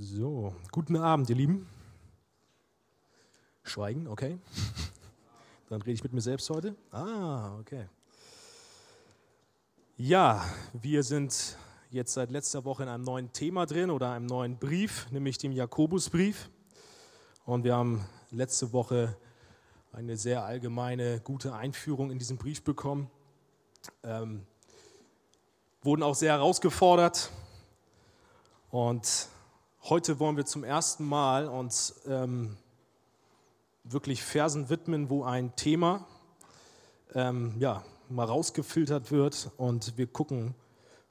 [0.00, 1.68] So, guten Abend, ihr Lieben.
[3.64, 4.38] Schweigen, okay.
[5.68, 6.76] Dann rede ich mit mir selbst heute.
[6.92, 7.88] Ah, okay.
[9.96, 11.56] Ja, wir sind
[11.90, 15.50] jetzt seit letzter Woche in einem neuen Thema drin oder einem neuen Brief, nämlich dem
[15.50, 16.48] Jakobusbrief.
[17.44, 19.16] Und wir haben letzte Woche
[19.90, 23.10] eine sehr allgemeine, gute Einführung in diesen Brief bekommen.
[24.04, 24.46] Ähm,
[25.82, 27.32] wurden auch sehr herausgefordert.
[28.70, 29.28] Und
[29.84, 32.58] Heute wollen wir zum ersten Mal uns ähm,
[33.84, 36.04] wirklich Versen widmen, wo ein Thema
[37.14, 40.54] ähm, ja, mal rausgefiltert wird und wir gucken,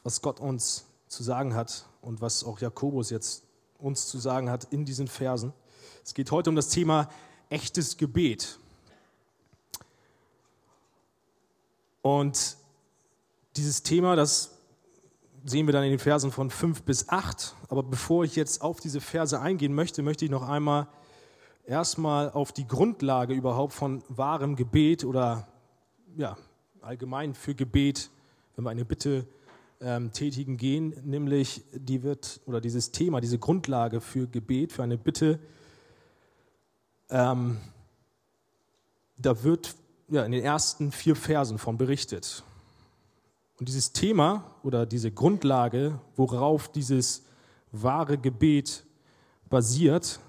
[0.04, 3.44] was Gott uns zu sagen hat und was auch Jakobus jetzt
[3.80, 5.54] uns zu sagen hat in diesen Versen.
[6.04, 7.10] Es geht heute um das Thema
[7.50, 8.60] echtes Gebet.
[12.04, 12.58] Und
[13.56, 14.57] dieses Thema, das
[15.50, 17.56] sehen wir dann in den Versen von 5 bis 8.
[17.70, 20.88] Aber bevor ich jetzt auf diese Verse eingehen möchte, möchte ich noch einmal
[21.66, 25.48] erstmal auf die Grundlage überhaupt von wahrem Gebet oder
[26.18, 26.38] ja,
[26.82, 28.10] allgemein für Gebet,
[28.56, 29.26] wenn wir eine Bitte
[29.80, 34.98] ähm, tätigen gehen, nämlich die wird oder dieses Thema, diese Grundlage für Gebet, für eine
[34.98, 35.40] Bitte,
[37.10, 37.58] ähm,
[39.18, 39.76] da wird
[40.10, 42.44] ja, in den ersten vier Versen von berichtet.
[43.60, 47.24] Und dieses Thema oder diese Grundlage, worauf dieses
[47.72, 48.86] wahre Gebet
[49.50, 50.20] basiert,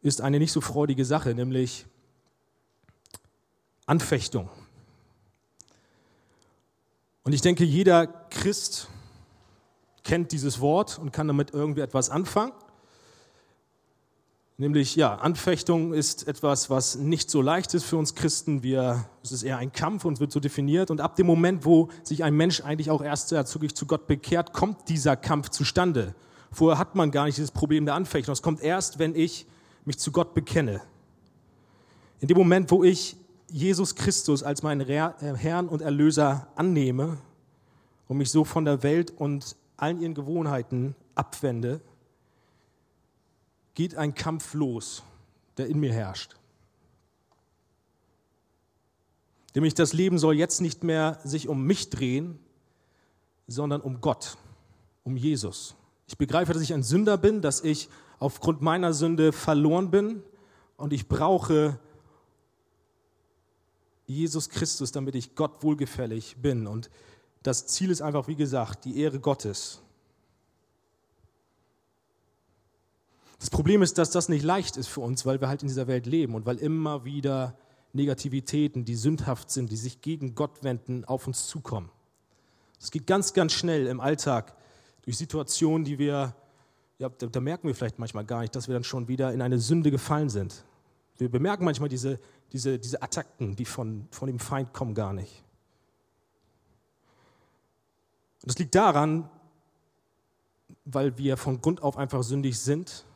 [0.00, 1.86] ist eine nicht so freudige Sache, nämlich
[3.86, 4.48] Anfechtung.
[7.22, 8.88] Und ich denke, jeder Christ
[10.04, 12.52] kennt dieses Wort und kann damit irgendwie etwas anfangen.
[14.58, 18.62] Nämlich, ja, Anfechtung ist etwas, was nicht so leicht ist für uns Christen.
[18.62, 20.90] Wir, es ist eher ein Kampf und wird so definiert.
[20.90, 24.54] Und ab dem Moment, wo sich ein Mensch eigentlich auch erst zügig zu Gott bekehrt,
[24.54, 26.14] kommt dieser Kampf zustande.
[26.50, 28.32] Vorher hat man gar nicht dieses Problem der Anfechtung.
[28.32, 29.46] Es kommt erst, wenn ich
[29.84, 30.80] mich zu Gott bekenne.
[32.20, 33.16] In dem Moment, wo ich
[33.50, 37.18] Jesus Christus als meinen äh, Herrn und Erlöser annehme
[38.08, 41.82] und mich so von der Welt und allen ihren Gewohnheiten abwende,
[43.76, 45.04] geht ein Kampf los,
[45.58, 46.34] der in mir herrscht.
[49.54, 52.38] Nämlich das Leben soll jetzt nicht mehr sich um mich drehen,
[53.46, 54.36] sondern um Gott,
[55.04, 55.76] um Jesus.
[56.08, 57.88] Ich begreife, dass ich ein Sünder bin, dass ich
[58.18, 60.22] aufgrund meiner Sünde verloren bin
[60.76, 61.78] und ich brauche
[64.06, 66.66] Jesus Christus, damit ich Gott wohlgefällig bin.
[66.66, 66.88] Und
[67.42, 69.82] das Ziel ist einfach, wie gesagt, die Ehre Gottes.
[73.38, 75.86] Das Problem ist, dass das nicht leicht ist für uns, weil wir halt in dieser
[75.86, 77.56] Welt leben und weil immer wieder
[77.92, 81.90] Negativitäten, die sündhaft sind, die sich gegen Gott wenden, auf uns zukommen.
[82.80, 84.54] Es geht ganz, ganz schnell im Alltag
[85.02, 86.34] durch Situationen, die wir,
[86.98, 89.42] ja, da, da, merken wir vielleicht manchmal gar nicht, dass wir dann schon wieder in
[89.42, 90.64] eine Sünde gefallen sind.
[91.18, 92.18] Wir bemerken manchmal diese,
[92.52, 95.42] diese, diese Attacken, die von, von dem Feind kommen, gar nicht.
[98.42, 99.28] Und das liegt daran,
[100.84, 103.06] weil wir von Grund auf einfach sündig sind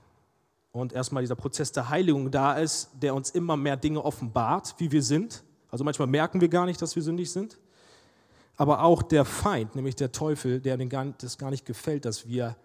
[0.72, 4.92] und erstmal dieser Prozess der Heiligung da ist, der uns immer mehr Dinge offenbart, wie
[4.92, 5.42] wir sind.
[5.70, 7.58] Also manchmal merken wir gar nicht, dass wir sündig sind.
[8.56, 12.56] Aber auch der Feind, nämlich der Teufel, der das gar nicht gefällt, dass wir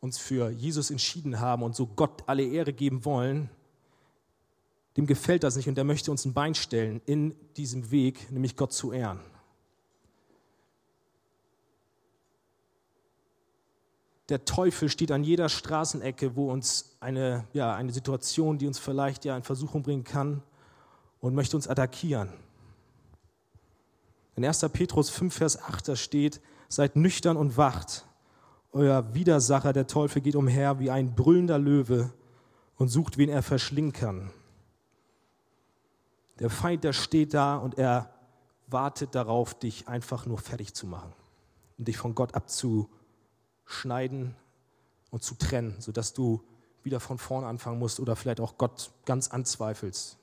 [0.00, 3.50] uns für Jesus entschieden haben und so Gott alle Ehre geben wollen,
[4.96, 8.56] dem gefällt das nicht und der möchte uns ein Bein stellen in diesem Weg, nämlich
[8.56, 9.20] Gott zu ehren.
[14.28, 19.24] Der Teufel steht an jeder Straßenecke, wo uns eine, ja, eine Situation, die uns vielleicht
[19.24, 20.42] ja in Versuchung bringen kann
[21.20, 22.30] und möchte uns attackieren.
[24.36, 24.66] In 1.
[24.72, 28.06] Petrus 5, Vers 8, da steht, seid nüchtern und wacht.
[28.72, 32.12] Euer Widersacher, der Teufel, geht umher wie ein brüllender Löwe
[32.76, 34.30] und sucht, wen er verschlingen kann.
[36.40, 38.10] Der Feind, der steht da und er
[38.66, 41.12] wartet darauf, dich einfach nur fertig zu machen
[41.78, 42.88] und dich von Gott abzu
[43.66, 44.34] schneiden
[45.10, 46.42] und zu trennen, sodass du
[46.82, 50.18] wieder von vorne anfangen musst oder vielleicht auch Gott ganz anzweifelst.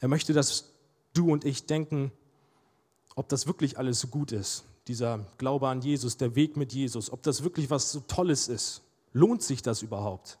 [0.00, 0.72] Er möchte, dass
[1.14, 2.12] du und ich denken,
[3.14, 7.10] ob das wirklich alles so gut ist, dieser Glaube an Jesus, der Weg mit Jesus,
[7.10, 8.82] ob das wirklich was so Tolles ist.
[9.12, 10.38] Lohnt sich das überhaupt?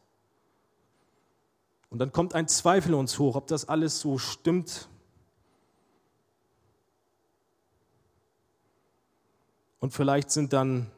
[1.88, 4.88] Und dann kommt ein Zweifel uns hoch, ob das alles so stimmt,
[9.80, 10.90] Und vielleicht sind dann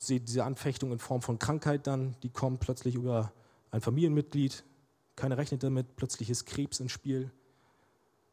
[0.00, 3.32] diese Anfechtungen in Form von Krankheit dann, die kommen plötzlich über
[3.70, 4.64] ein Familienmitglied,
[5.14, 7.30] keiner rechnet damit, plötzlich ist Krebs ins Spiel.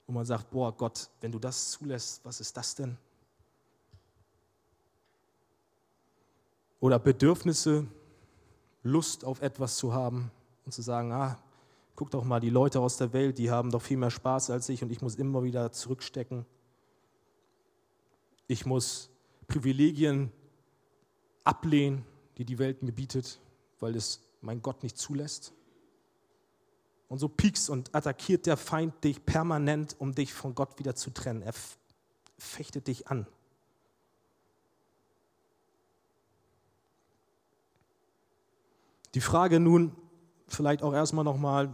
[0.06, 2.98] Und man sagt, boah Gott, wenn du das zulässt, was ist das denn?
[6.80, 7.88] oder Bedürfnisse,
[8.84, 10.32] Lust auf etwas zu haben
[10.66, 11.38] und zu sagen, ah,
[11.96, 14.70] guck doch mal, die Leute aus der Welt, die haben doch viel mehr Spaß als
[14.70, 16.46] ich und ich muss immer wieder zurückstecken.
[18.48, 19.10] Ich muss
[19.48, 20.32] Privilegien
[21.44, 22.06] ablehnen,
[22.38, 23.40] die die Welt mir bietet,
[23.80, 25.54] weil es mein Gott nicht zulässt.
[27.10, 31.10] Und so piekst und attackiert der Feind dich permanent, um dich von Gott wieder zu
[31.12, 31.42] trennen.
[31.42, 31.54] Er
[32.38, 33.26] fechtet dich an.
[39.14, 39.96] Die Frage nun
[40.48, 41.72] vielleicht auch erstmal nochmal,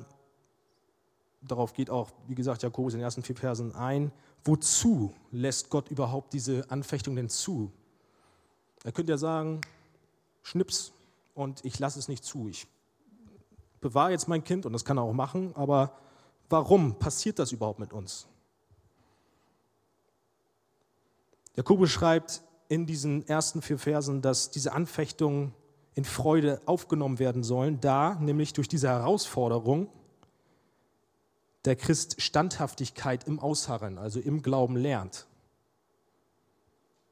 [1.42, 4.12] darauf geht auch, wie gesagt, Jakobus in den ersten vier Versen ein,
[4.46, 7.72] wozu lässt Gott überhaupt diese Anfechtung denn zu?
[8.84, 9.62] Er könnte ja sagen,
[10.42, 10.92] schnips
[11.34, 12.48] und ich lasse es nicht zu.
[12.50, 12.68] Ich
[13.80, 15.98] bewahre jetzt mein Kind und das kann er auch machen, aber
[16.50, 18.28] warum passiert das überhaupt mit uns?
[21.56, 25.54] Jakobus schreibt in diesen ersten vier Versen, dass diese Anfechtungen
[25.94, 29.90] in Freude aufgenommen werden sollen, da nämlich durch diese Herausforderung
[31.66, 35.26] der Christ Standhaftigkeit im Ausharren, also im Glauben lernt.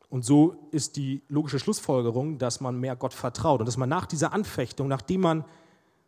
[0.09, 4.05] Und so ist die logische Schlussfolgerung, dass man mehr Gott vertraut und dass man nach
[4.05, 5.45] dieser Anfechtung, nachdem man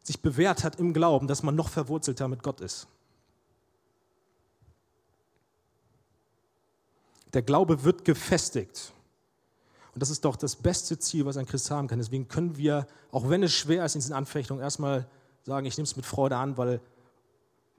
[0.02, 2.88] sich bewährt hat im Glauben, dass man noch verwurzelter mit Gott ist.
[7.34, 8.92] Der Glaube wird gefestigt.
[9.94, 12.00] Und das ist doch das beste Ziel, was ein Christ haben kann.
[12.00, 15.08] Deswegen können wir, auch wenn es schwer ist in diesen Anfechtungen, erstmal
[15.44, 16.82] sagen, ich nehme es mit Freude an, weil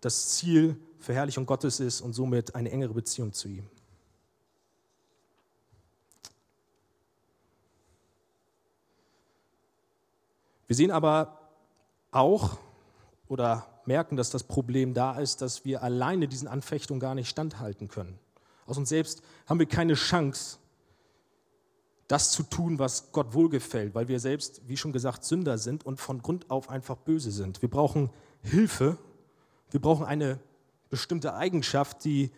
[0.04, 3.68] das Ziel Verherrlichung Gottes ist und somit eine engere Beziehung zu ihm.
[10.66, 11.38] Wir sehen aber
[12.10, 12.58] auch
[13.28, 17.88] oder merken, dass das Problem da ist, dass wir alleine diesen Anfechtungen gar nicht standhalten
[17.88, 18.18] können.
[18.66, 20.58] Aus uns selbst haben wir keine Chance,
[22.08, 26.00] das zu tun, was Gott wohlgefällt, weil wir selbst, wie schon gesagt, Sünder sind und
[26.00, 27.60] von Grund auf einfach böse sind.
[27.62, 28.10] Wir brauchen
[28.42, 28.98] Hilfe,
[29.74, 30.38] wir brauchen eine
[30.88, 32.30] bestimmte Eigenschaft, die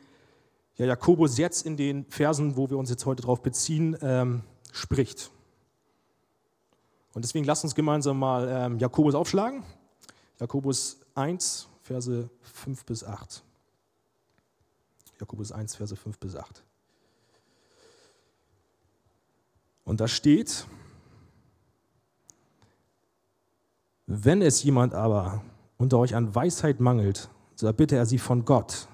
[0.77, 4.43] ja Jakobus jetzt in den Versen, wo wir uns jetzt heute darauf beziehen, ähm,
[4.73, 5.31] spricht.
[7.13, 9.65] Und deswegen lasst uns gemeinsam mal ähm, Jakobus aufschlagen.
[10.41, 13.45] Jakobus 1, Verse 5 bis 8.
[15.21, 16.65] Jakobus 1, Verse 5 bis 8.
[19.85, 20.67] Und da steht,
[24.07, 25.45] wenn es jemand aber
[25.79, 28.89] unter euch an Weisheit mangelt, so erbitte er sie von Gott,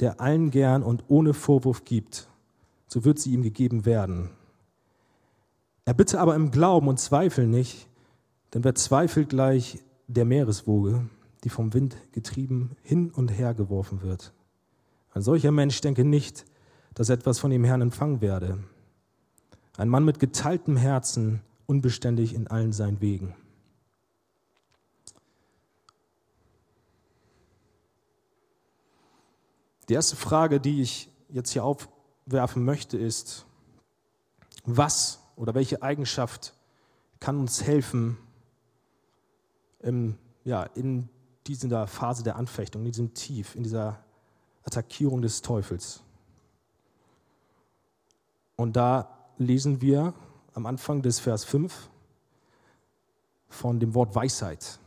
[0.00, 2.28] der allen gern und ohne Vorwurf gibt,
[2.86, 4.30] so wird sie ihm gegeben werden.
[5.84, 7.88] Er bitte aber im Glauben und Zweifel nicht,
[8.52, 9.78] denn wer zweifelt gleich
[10.08, 11.08] der Meereswoge,
[11.44, 14.32] die vom Wind getrieben hin und her geworfen wird.
[15.12, 16.44] Ein solcher Mensch denke nicht,
[16.94, 18.58] dass etwas von dem Herrn empfangen werde.
[19.76, 23.34] Ein Mann mit geteiltem Herzen, unbeständig in allen seinen Wegen.
[29.88, 33.46] Die erste Frage, die ich jetzt hier aufwerfen möchte, ist,
[34.64, 36.54] was oder welche Eigenschaft
[37.20, 38.18] kann uns helfen,
[39.80, 41.08] im, ja, in
[41.46, 44.02] dieser Phase der Anfechtung, in diesem Tief, in dieser
[44.64, 46.02] Attackierung des Teufels.
[48.56, 50.14] Und da lesen wir
[50.54, 51.90] am Anfang des Vers 5
[53.48, 54.80] von dem Wort Weisheit.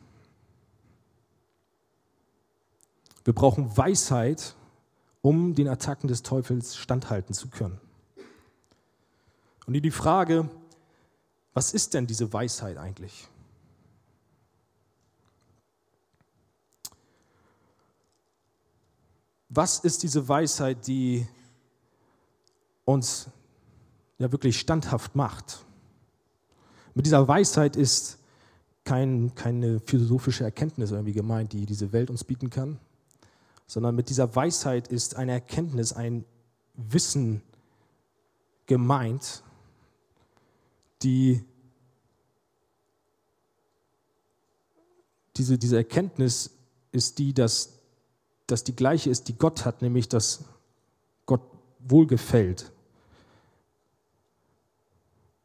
[3.23, 4.55] Wir brauchen Weisheit,
[5.21, 7.79] um den Attacken des Teufels standhalten zu können.
[9.65, 10.49] Und die Frage,
[11.53, 13.27] was ist denn diese Weisheit eigentlich?
[19.49, 21.27] Was ist diese Weisheit, die
[22.85, 23.29] uns
[24.19, 25.65] ja wirklich standhaft macht?
[26.93, 28.19] Mit dieser Weisheit ist
[28.83, 32.79] kein, keine philosophische Erkenntnis irgendwie gemeint, die diese Welt uns bieten kann,
[33.69, 36.25] sondern mit dieser Weisheit ist eine Erkenntnis, ein
[36.73, 37.43] Wissen
[38.65, 39.43] gemeint,
[41.03, 41.45] die
[45.37, 46.49] diese, diese Erkenntnis
[46.91, 47.77] ist die, dass,
[48.47, 50.45] dass die gleiche ist, die Gott hat, nämlich dass
[51.27, 51.41] Gott
[51.77, 52.71] wohlgefällt.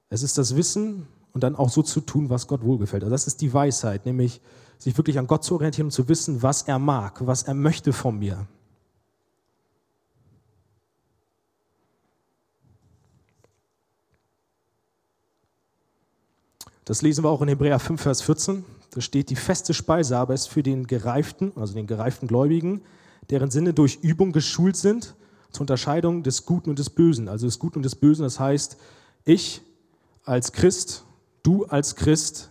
[0.09, 3.03] Es ist das Wissen und dann auch so zu tun, was Gott wohlgefällt.
[3.03, 4.41] Also das ist die Weisheit, nämlich
[4.79, 7.93] sich wirklich an Gott zu orientieren und zu wissen, was er mag, was er möchte
[7.93, 8.47] von mir.
[16.85, 18.65] Das lesen wir auch in Hebräer 5, Vers 14.
[18.91, 22.83] Da steht, die feste Speise aber ist für den gereiften, also den gereiften Gläubigen,
[23.31, 25.15] deren Sinne durch Übung geschult sind
[25.51, 27.29] zur Unterscheidung des Guten und des Bösen.
[27.29, 28.77] Also des Guten und des Bösen, das heißt,
[29.25, 29.63] ich
[30.25, 31.05] als Christ
[31.45, 32.51] Du als Christ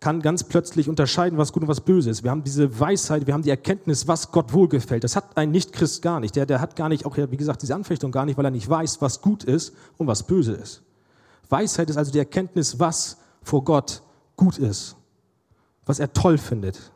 [0.00, 2.24] kann ganz plötzlich unterscheiden, was gut und was böse ist.
[2.24, 5.04] Wir haben diese Weisheit, wir haben die Erkenntnis, was Gott wohlgefällt.
[5.04, 6.34] Das hat ein Nicht-Christ gar nicht.
[6.36, 8.68] Der, der hat gar nicht, auch wie gesagt, diese Anfechtung gar nicht, weil er nicht
[8.68, 10.82] weiß, was gut ist und was böse ist.
[11.50, 14.02] Weisheit ist also die Erkenntnis, was vor Gott
[14.36, 14.96] gut ist,
[15.84, 16.92] was er toll findet.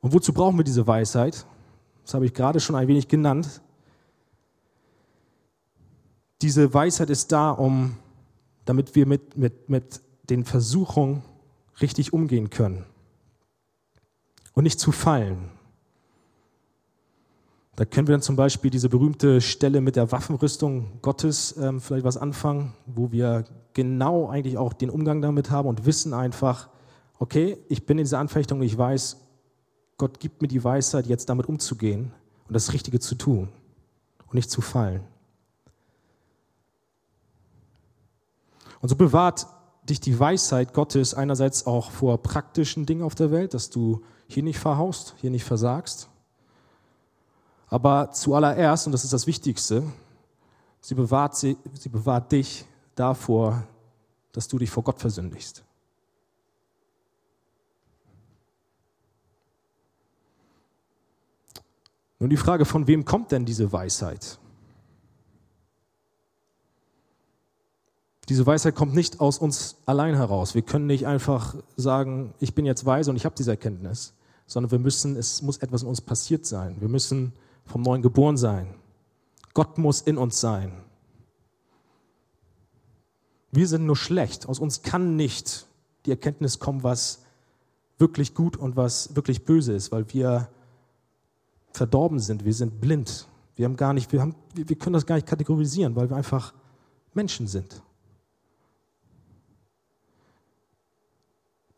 [0.00, 1.44] Und wozu brauchen wir diese Weisheit?
[2.04, 3.60] Das habe ich gerade schon ein wenig genannt.
[6.42, 7.96] Diese Weisheit ist da, um,
[8.64, 11.22] damit wir mit, mit, mit den Versuchungen
[11.80, 12.84] richtig umgehen können
[14.52, 15.50] und nicht zu fallen.
[17.76, 22.04] Da können wir dann zum Beispiel diese berühmte Stelle mit der Waffenrüstung Gottes ähm, vielleicht
[22.04, 26.68] was anfangen, wo wir genau eigentlich auch den Umgang damit haben und wissen einfach,
[27.20, 29.18] okay, ich bin in dieser Anfechtung, ich weiß,
[29.96, 32.12] Gott gibt mir die Weisheit, jetzt damit umzugehen
[32.48, 33.48] und das Richtige zu tun
[34.26, 35.02] und nicht zu fallen.
[38.80, 39.46] Und so bewahrt
[39.82, 44.42] dich die Weisheit Gottes einerseits auch vor praktischen Dingen auf der Welt, dass du hier
[44.42, 46.08] nicht verhaust, hier nicht versagst.
[47.68, 49.82] Aber zuallererst, und das ist das Wichtigste,
[50.80, 53.64] sie bewahrt, sie, sie bewahrt dich davor,
[54.32, 55.64] dass du dich vor Gott versündigst.
[62.20, 64.38] Nun die Frage, von wem kommt denn diese Weisheit?
[68.28, 70.54] Diese Weisheit kommt nicht aus uns allein heraus.
[70.54, 74.12] Wir können nicht einfach sagen, ich bin jetzt weise und ich habe diese Erkenntnis,
[74.46, 76.76] sondern wir müssen, es muss etwas in uns passiert sein.
[76.80, 77.32] Wir müssen
[77.64, 78.74] vom Neuen geboren sein.
[79.54, 80.72] Gott muss in uns sein.
[83.50, 84.46] Wir sind nur schlecht.
[84.46, 85.66] Aus uns kann nicht
[86.04, 87.22] die Erkenntnis kommen, was
[87.96, 90.48] wirklich gut und was wirklich böse ist, weil wir
[91.72, 92.44] verdorben sind.
[92.44, 93.26] Wir sind blind.
[93.56, 96.52] Wir haben gar nicht, wir, haben, wir können das gar nicht kategorisieren, weil wir einfach
[97.14, 97.82] Menschen sind.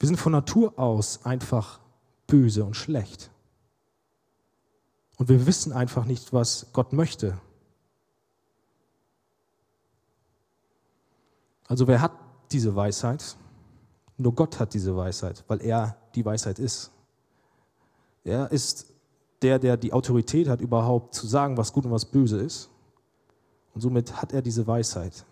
[0.00, 1.78] Wir sind von Natur aus einfach
[2.26, 3.30] böse und schlecht.
[5.18, 7.38] Und wir wissen einfach nicht, was Gott möchte.
[11.68, 12.12] Also wer hat
[12.50, 13.36] diese Weisheit?
[14.16, 16.90] Nur Gott hat diese Weisheit, weil er die Weisheit ist.
[18.24, 18.86] Er ist
[19.42, 22.70] der, der die Autorität hat, überhaupt zu sagen, was gut und was böse ist.
[23.74, 25.26] Und somit hat er diese Weisheit.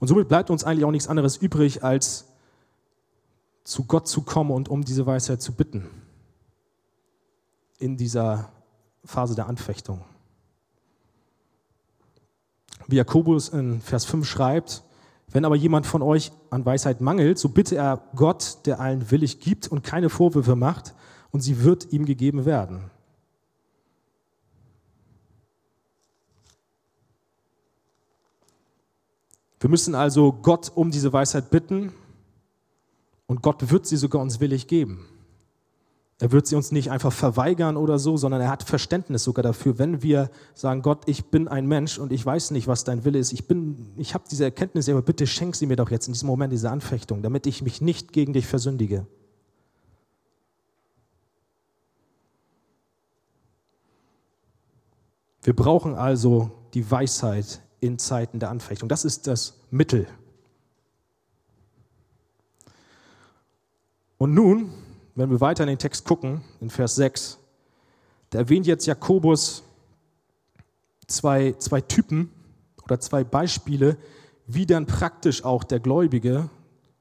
[0.00, 2.26] Und somit bleibt uns eigentlich auch nichts anderes übrig, als
[3.64, 5.88] zu Gott zu kommen und um diese Weisheit zu bitten.
[7.78, 8.48] In dieser
[9.04, 10.04] Phase der Anfechtung.
[12.86, 14.82] Wie Jakobus in Vers 5 schreibt,
[15.28, 19.38] wenn aber jemand von euch an Weisheit mangelt, so bitte er Gott, der allen willig
[19.38, 20.94] gibt und keine Vorwürfe macht,
[21.30, 22.90] und sie wird ihm gegeben werden.
[29.60, 31.92] Wir müssen also Gott um diese Weisheit bitten
[33.26, 35.06] und Gott wird sie sogar uns willig geben.
[36.18, 39.78] Er wird sie uns nicht einfach verweigern oder so, sondern er hat Verständnis sogar dafür,
[39.78, 43.18] wenn wir sagen, Gott, ich bin ein Mensch und ich weiß nicht, was dein Wille
[43.18, 43.32] ist.
[43.32, 46.26] Ich bin, ich habe diese Erkenntnis, aber bitte schenk sie mir doch jetzt in diesem
[46.26, 49.06] Moment diese Anfechtung, damit ich mich nicht gegen dich versündige.
[55.42, 58.88] Wir brauchen also die Weisheit in Zeiten der Anfechtung.
[58.88, 60.06] Das ist das Mittel.
[64.18, 64.70] Und nun,
[65.14, 67.38] wenn wir weiter in den Text gucken, in Vers 6,
[68.30, 69.62] da erwähnt jetzt Jakobus
[71.06, 72.30] zwei, zwei Typen
[72.84, 73.96] oder zwei Beispiele,
[74.46, 76.50] wie dann praktisch auch der Gläubige,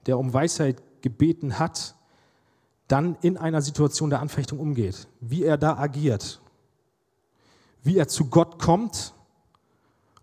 [0.05, 1.95] der um Weisheit gebeten hat,
[2.87, 6.41] dann in einer Situation der Anfechtung umgeht, wie er da agiert,
[7.83, 9.13] wie er zu Gott kommt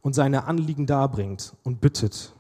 [0.07, 2.33] und seine Anliegen darbringt und bittet.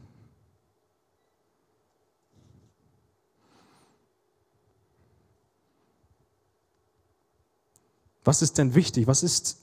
[8.23, 9.09] Was ist denn wichtig?
[9.09, 9.59] Was ist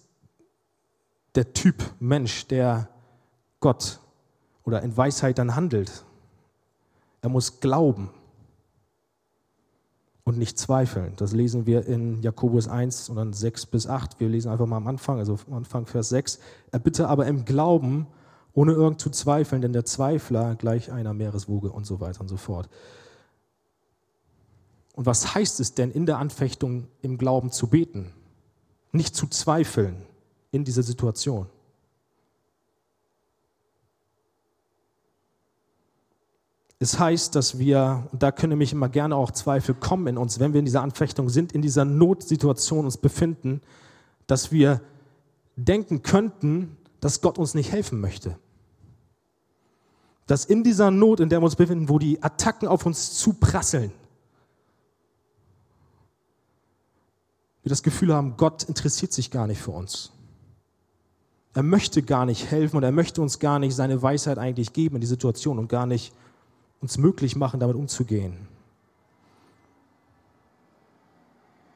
[1.35, 2.89] der Typ Mensch, der
[3.61, 4.01] Gott
[4.65, 6.03] oder in Weisheit dann handelt?
[7.21, 8.09] Er muss glauben
[10.25, 11.13] und nicht zweifeln.
[11.17, 14.19] Das lesen wir in Jakobus 1 und dann 6 bis 8.
[14.19, 16.39] Wir lesen einfach mal am Anfang, also am Anfang Vers 6.
[16.71, 18.07] Er bitte aber im Glauben,
[18.53, 22.37] ohne irgend zu zweifeln, denn der Zweifler gleich einer Meereswoge und so weiter und so
[22.37, 22.69] fort.
[24.95, 28.13] Und was heißt es denn in der Anfechtung im Glauben zu beten?
[28.91, 30.05] Nicht zu zweifeln
[30.51, 31.47] in dieser Situation.
[36.83, 40.41] Es heißt, dass wir, und da können nämlich immer gerne auch Zweifel kommen in uns,
[40.41, 43.61] wenn wir in dieser Anfechtung sind, in dieser Notsituation uns befinden,
[44.27, 44.81] dass wir
[45.55, 48.37] denken könnten, dass Gott uns nicht helfen möchte.
[50.27, 53.93] Dass in dieser Not, in der wir uns befinden, wo die Attacken auf uns zuprasseln,
[57.61, 60.11] wir das Gefühl haben, Gott interessiert sich gar nicht für uns.
[61.53, 64.95] Er möchte gar nicht helfen und er möchte uns gar nicht seine Weisheit eigentlich geben
[64.95, 66.13] in die Situation und gar nicht
[66.83, 68.45] uns möglich machen, damit umzugehen.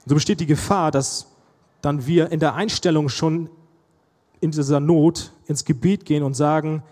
[0.06, 1.28] So besteht die Gefahr, dass
[1.82, 3.50] dann wir in der Einstellung schon
[4.42, 6.84] in dieser Not ins Gebet gehen und sagen,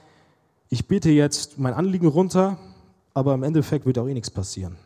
[0.69, 2.57] ich bete jetzt mein Anliegen runter,
[3.13, 4.77] aber im Endeffekt wird auch eh nichts passieren.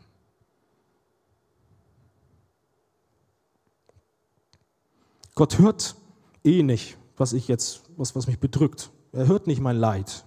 [5.35, 5.95] Gott hört
[6.43, 8.89] eh nicht, was ich jetzt, was, was mich bedrückt.
[9.11, 10.25] Er hört nicht mein Leid.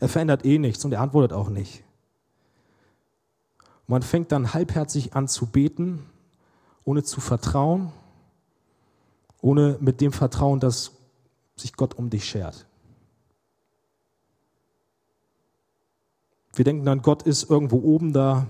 [0.00, 1.85] Er verändert eh nichts und er antwortet auch nicht.
[3.86, 6.04] Man fängt dann halbherzig an zu beten,
[6.84, 7.92] ohne zu vertrauen,
[9.40, 10.92] ohne mit dem Vertrauen, dass
[11.56, 12.66] sich Gott um dich schert.
[16.54, 18.46] Wir denken dann, Gott ist irgendwo oben da,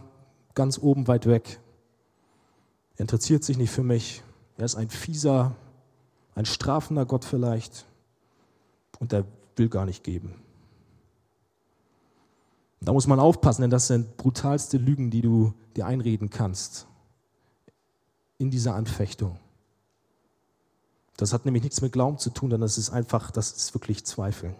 [0.54, 1.60] ganz oben weit weg.
[2.94, 4.22] Er interessiert sich nicht für mich.
[4.56, 5.54] Er ist ein fieser,
[6.34, 7.84] ein strafender Gott vielleicht.
[9.00, 9.26] Und er
[9.56, 10.34] will gar nicht geben.
[12.86, 16.86] Da muss man aufpassen, denn das sind brutalste Lügen, die du dir einreden kannst
[18.38, 19.40] in dieser Anfechtung.
[21.16, 24.06] Das hat nämlich nichts mit Glauben zu tun, denn das ist einfach, das ist wirklich
[24.06, 24.54] Zweifeln.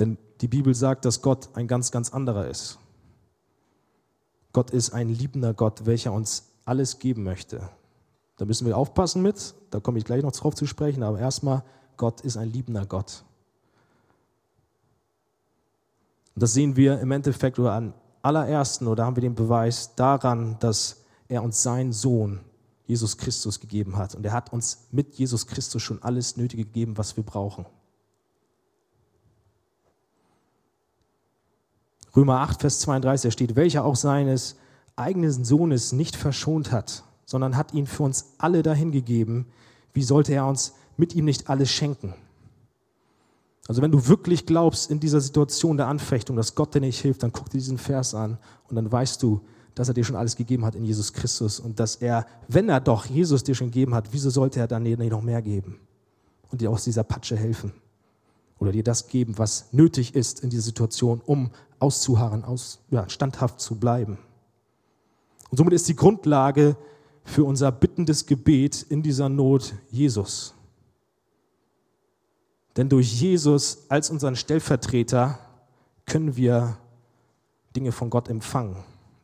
[0.00, 2.80] Denn die Bibel sagt, dass Gott ein ganz, ganz anderer ist.
[4.52, 7.70] Gott ist ein liebender Gott, welcher uns alles geben möchte.
[8.38, 11.62] Da müssen wir aufpassen mit, da komme ich gleich noch drauf zu sprechen, aber erstmal,
[11.96, 13.22] Gott ist ein liebender Gott.
[16.36, 20.58] Und das sehen wir im Endeffekt oder an allerersten, oder haben wir den Beweis daran,
[20.60, 22.40] dass er uns seinen Sohn
[22.84, 24.14] Jesus Christus gegeben hat.
[24.14, 27.64] Und er hat uns mit Jesus Christus schon alles Nötige gegeben, was wir brauchen.
[32.14, 34.56] Römer 8, Vers 32, da steht, welcher auch seines
[34.94, 39.46] eigenen Sohnes nicht verschont hat, sondern hat ihn für uns alle dahingegeben,
[39.94, 42.14] wie sollte er uns mit ihm nicht alles schenken?
[43.68, 47.22] Also wenn du wirklich glaubst in dieser Situation der Anfechtung, dass Gott dir nicht hilft,
[47.22, 49.40] dann guck dir diesen Vers an und dann weißt du,
[49.74, 52.80] dass er dir schon alles gegeben hat in Jesus Christus und dass er, wenn er
[52.80, 55.80] doch Jesus dir schon gegeben hat, wieso sollte er dann nicht noch mehr geben
[56.50, 57.72] und dir aus dieser Patsche helfen
[58.58, 63.60] oder dir das geben, was nötig ist in dieser Situation, um auszuharren, aus, ja, standhaft
[63.60, 64.18] zu bleiben.
[65.50, 66.76] Und somit ist die Grundlage
[67.24, 70.54] für unser bittendes Gebet in dieser Not Jesus.
[72.76, 75.38] Denn durch Jesus als unseren Stellvertreter
[76.04, 76.76] können wir
[77.74, 78.76] Dinge von Gott empfangen.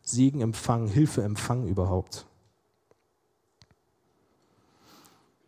[0.02, 2.26] Segen empfangen, Hilfe empfangen überhaupt.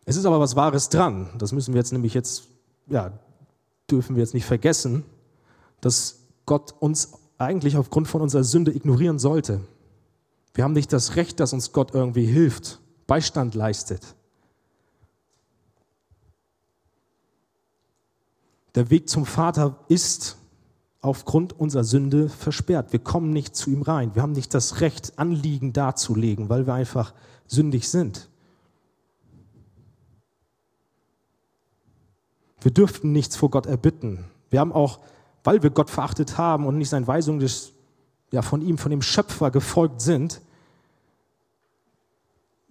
[0.05, 1.29] Es ist aber was Wahres dran.
[1.37, 2.47] Das müssen wir jetzt nämlich jetzt,
[2.87, 3.11] ja,
[3.89, 5.03] dürfen wir jetzt nicht vergessen,
[5.81, 9.61] dass Gott uns eigentlich aufgrund von unserer Sünde ignorieren sollte.
[10.53, 14.14] Wir haben nicht das Recht, dass uns Gott irgendwie hilft, Beistand leistet.
[18.75, 20.37] Der Weg zum Vater ist
[20.99, 22.91] aufgrund unserer Sünde versperrt.
[22.91, 24.13] Wir kommen nicht zu ihm rein.
[24.15, 27.13] Wir haben nicht das Recht, Anliegen darzulegen, weil wir einfach
[27.47, 28.29] sündig sind.
[32.59, 34.25] Wir dürften nichts vor Gott erbitten.
[34.49, 34.99] Wir haben auch,
[35.43, 37.71] weil wir Gott verachtet haben und nicht seinen Weisungen des,
[38.31, 40.41] ja, von ihm, von dem Schöpfer gefolgt sind,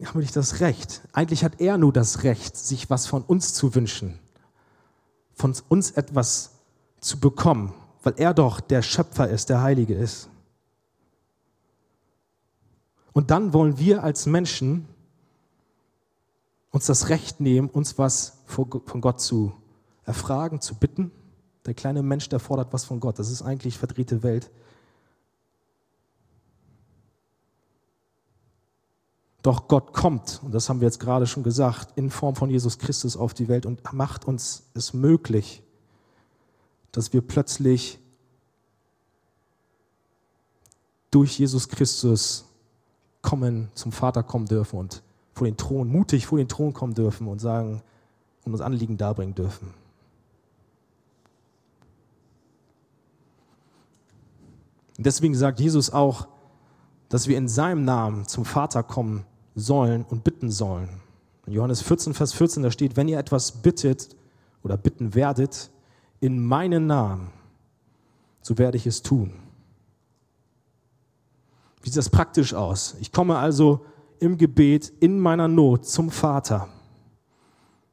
[0.05, 1.03] haben wir nicht das Recht.
[1.13, 4.19] Eigentlich hat er nur das Recht, sich was von uns zu wünschen
[5.35, 6.53] von uns etwas
[7.01, 10.29] zu bekommen, weil er doch der Schöpfer ist, der Heilige ist.
[13.13, 14.89] Und dann wollen wir als Menschen
[16.71, 19.53] uns das Recht nehmen, uns was von Gott zu
[20.05, 21.13] erfragen, zu bitten.
[21.67, 23.19] Der kleine Mensch, der fordert was von Gott.
[23.19, 24.51] Das ist eigentlich verdrehte Welt.
[29.45, 32.79] Doch Gott kommt, und das haben wir jetzt gerade schon gesagt, in Form von Jesus
[32.79, 35.63] Christus auf die Welt und macht uns es möglich,
[36.93, 37.99] dass wir plötzlich
[41.11, 42.47] durch Jesus Christus
[43.21, 45.03] kommen, zum Vater kommen dürfen und
[45.35, 47.83] vor den Thron, mutig vor den Thron kommen dürfen und sagen
[48.47, 49.75] und uns Anliegen darbringen dürfen.
[54.97, 56.29] Und deswegen sagt Jesus auch,
[57.11, 60.89] dass wir in seinem Namen zum Vater kommen sollen und bitten sollen.
[61.47, 64.17] In Johannes 14, Vers 14, da steht, wenn ihr etwas bittet
[64.63, 65.71] oder bitten werdet,
[66.21, 67.31] in meinen Namen,
[68.41, 69.33] so werde ich es tun.
[71.83, 72.97] Wie sieht das praktisch aus?
[73.01, 73.85] Ich komme also
[74.21, 76.69] im Gebet in meiner Not zum Vater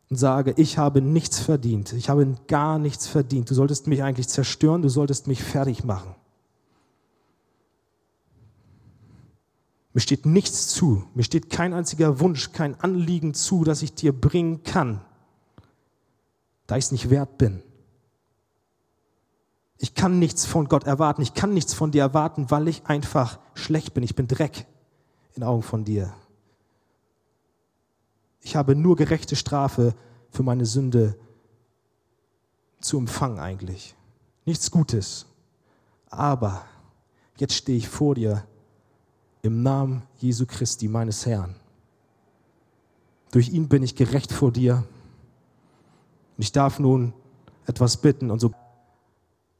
[0.09, 3.49] und sage, ich habe nichts verdient, ich habe gar nichts verdient.
[3.49, 6.15] Du solltest mich eigentlich zerstören, du solltest mich fertig machen.
[9.93, 14.13] Mir steht nichts zu, mir steht kein einziger Wunsch, kein Anliegen zu, das ich dir
[14.13, 15.01] bringen kann,
[16.67, 17.61] da ich es nicht wert bin.
[19.77, 23.39] Ich kann nichts von Gott erwarten, ich kann nichts von dir erwarten, weil ich einfach
[23.53, 24.65] schlecht bin, ich bin Dreck
[25.33, 26.13] in Augen von dir.
[28.39, 29.93] Ich habe nur gerechte Strafe
[30.29, 31.17] für meine Sünde
[32.79, 33.95] zu empfangen eigentlich.
[34.45, 35.27] Nichts Gutes.
[36.09, 36.65] Aber
[37.37, 38.45] jetzt stehe ich vor dir
[39.41, 41.55] im Namen Jesu Christi, meines Herrn.
[43.31, 44.83] Durch ihn bin ich gerecht vor dir.
[46.37, 47.13] Und ich darf nun
[47.65, 48.29] etwas bitten.
[48.29, 48.51] Und, so,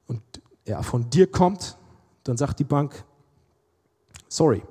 [0.07, 0.21] und
[0.65, 1.77] er von dir kommt,
[2.23, 3.03] dann sagt die Bank,
[4.27, 4.61] sorry,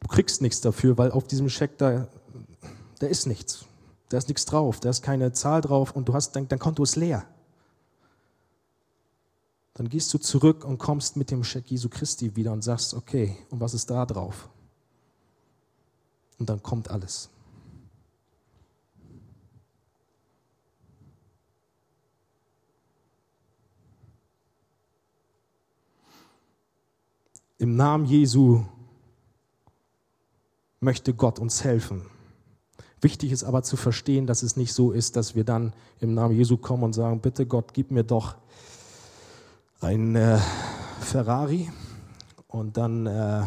[0.00, 2.06] du kriegst nichts dafür, weil auf diesem Scheck da,
[2.98, 3.66] da ist nichts.
[4.08, 6.82] Da ist nichts drauf, da ist keine Zahl drauf und du hast, dein, dein Konto
[6.82, 7.24] ist leer.
[9.80, 13.38] Dann gehst du zurück und kommst mit dem Scheck Jesu Christi wieder und sagst, okay,
[13.48, 14.50] und was ist da drauf?
[16.38, 17.30] Und dann kommt alles.
[27.56, 28.62] Im Namen Jesu
[30.80, 32.04] möchte Gott uns helfen.
[33.00, 36.36] Wichtig ist aber zu verstehen, dass es nicht so ist, dass wir dann im Namen
[36.36, 38.36] Jesu kommen und sagen, bitte Gott, gib mir doch
[39.80, 40.38] ein äh,
[41.00, 41.70] Ferrari
[42.48, 43.44] und dann äh,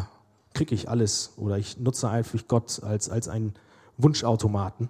[0.52, 3.54] kriege ich alles oder ich nutze einfach Gott als, als einen
[3.98, 4.88] Wunschautomaten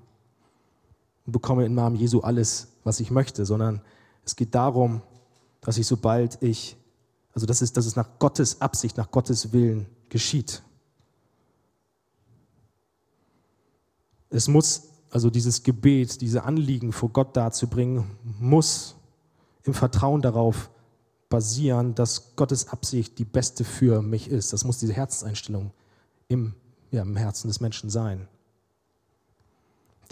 [1.27, 3.83] und bekomme im Namen Jesu alles, was ich möchte, sondern
[4.25, 5.03] es geht darum,
[5.61, 6.77] dass ich sobald ich,
[7.35, 10.63] also das ist, dass es nach Gottes Absicht, nach Gottes Willen geschieht.
[14.31, 18.05] Es muss, also dieses Gebet, diese Anliegen vor Gott darzubringen,
[18.41, 18.97] muss
[19.63, 20.71] im Vertrauen darauf
[21.35, 24.53] basieren, dass Gottes Absicht die beste für mich ist.
[24.53, 25.73] Das muss diese Herzenseinstellung
[26.29, 26.55] im,
[26.93, 28.29] ja, im Herzen des Menschen sein.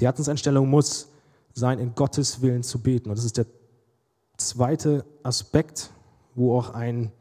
[0.00, 1.06] Die Herzenseinstellung muss
[1.52, 3.08] sein, in Gottes Willen zu beten.
[3.08, 3.46] Und das ist der
[4.36, 5.92] zweite Aspekt,
[6.34, 7.12] wo auch ein,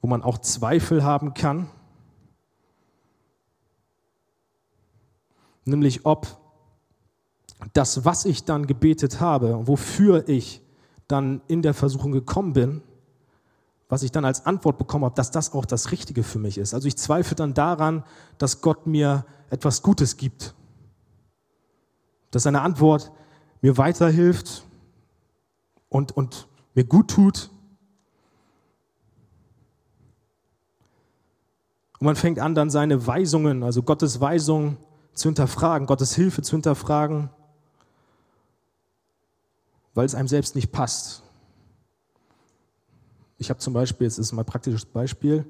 [0.00, 1.68] wo man auch Zweifel haben kann.
[5.64, 6.26] nämlich ob
[7.74, 10.61] das, was ich dann gebetet habe, wofür ich
[11.08, 12.82] dann in der Versuchung gekommen bin,
[13.88, 16.72] was ich dann als Antwort bekommen habe, dass das auch das Richtige für mich ist.
[16.72, 18.04] Also ich zweifle dann daran,
[18.38, 20.54] dass Gott mir etwas Gutes gibt,
[22.30, 23.12] dass seine Antwort
[23.60, 24.64] mir weiterhilft
[25.88, 27.50] und, und mir gut tut.
[31.98, 34.78] Und man fängt an, dann seine Weisungen, also Gottes Weisungen,
[35.14, 37.30] zu hinterfragen, Gottes Hilfe zu hinterfragen,
[39.94, 41.22] weil es einem selbst nicht passt.
[43.38, 45.44] Ich habe zum Beispiel, jetzt ist mal ein praktisches Beispiel,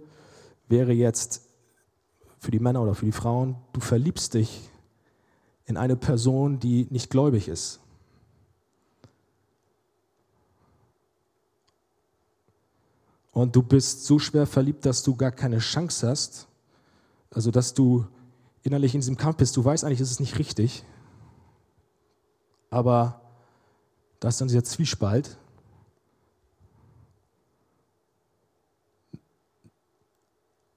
[0.69, 1.43] wäre jetzt
[2.39, 4.69] für die Männer oder für die Frauen, du verliebst dich
[5.67, 7.81] in eine Person, die nicht gläubig ist.
[13.33, 16.49] Und du bist so schwer verliebt, dass du gar keine Chance hast,
[17.31, 18.07] also dass du
[18.63, 20.85] innerlich in diesem Kampf bist, du weißt eigentlich, es ist nicht richtig,
[22.71, 23.22] aber
[24.23, 25.37] da ist dann dieser Zwiespalt.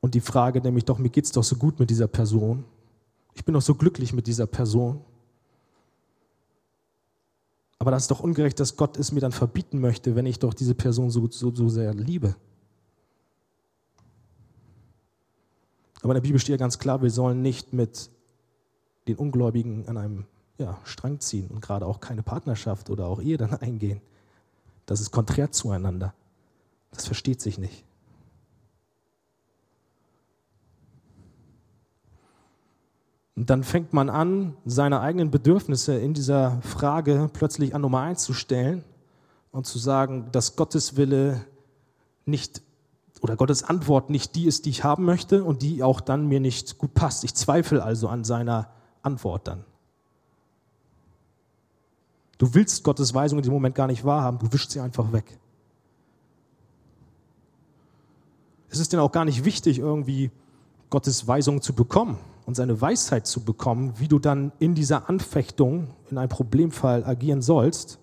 [0.01, 2.65] Und die Frage nämlich doch, mir geht es doch so gut mit dieser Person.
[3.35, 4.99] Ich bin doch so glücklich mit dieser Person.
[7.77, 10.55] Aber das ist doch ungerecht, dass Gott es mir dann verbieten möchte, wenn ich doch
[10.55, 12.35] diese Person so, so, so sehr liebe.
[16.01, 18.09] Aber in der Bibel steht ja ganz klar, wir sollen nicht mit
[19.07, 20.25] den Ungläubigen an einem
[20.57, 24.01] ja, Strang ziehen und gerade auch keine Partnerschaft oder auch Ehe dann eingehen.
[24.85, 26.13] Das ist konträr zueinander.
[26.91, 27.83] Das versteht sich nicht.
[33.35, 38.23] Und dann fängt man an, seine eigenen Bedürfnisse in dieser Frage plötzlich an Nummer eins
[38.23, 38.83] zu stellen
[39.51, 41.41] und zu sagen, dass Gottes Wille
[42.25, 42.61] nicht
[43.21, 46.39] oder Gottes Antwort nicht die ist, die ich haben möchte und die auch dann mir
[46.39, 47.25] nicht gut passt.
[47.25, 48.69] Ich zweifle also an seiner
[49.01, 49.65] Antwort dann.
[52.37, 55.37] Du willst Gottes Weisung in diesem Moment gar nicht wahrhaben, du wischst sie einfach weg.
[58.69, 60.31] Es ist denn auch gar nicht wichtig, irgendwie
[60.89, 65.87] Gottes Weisung zu bekommen und seine Weisheit zu bekommen, wie du dann in dieser Anfechtung,
[66.11, 67.99] in einem Problemfall agieren sollst,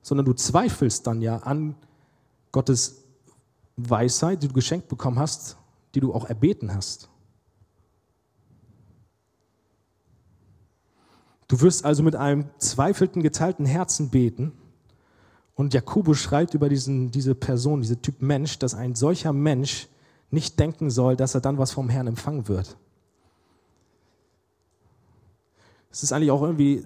[0.00, 1.74] sondern du zweifelst dann ja an
[2.52, 3.02] Gottes
[3.76, 5.56] Weisheit, die du geschenkt bekommen hast,
[5.94, 7.08] die du auch erbeten hast.
[11.48, 14.52] Du wirst also mit einem zweifelten, geteilten Herzen beten.
[15.54, 19.88] Und Jakobus schreibt über diesen, diese Person, diese Typ Mensch, dass ein solcher Mensch
[20.30, 22.76] nicht denken soll, dass er dann was vom Herrn empfangen wird.
[25.92, 26.82] Es ist eigentlich auch irgendwie